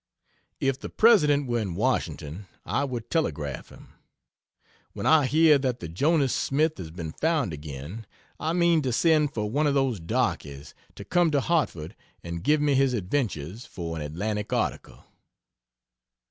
[0.59, 3.89] If the President were in Washington I would telegraph him.
[4.93, 8.07] When I hear that the "Jonas Smith" has been found again,
[8.39, 12.61] I mean to send for one of those darkies, to come to Hartford and give
[12.61, 15.03] me his adventures for an Atlantic article.